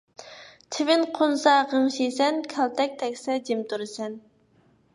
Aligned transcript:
چىۋىن 0.75 1.03
قونسا 1.17 1.53
غىڭشىيسەن، 1.75 2.41
كالتەك 2.55 2.97
تەگسە 3.03 3.39
جىم 3.51 3.65
تۇرىسەن 3.75 4.17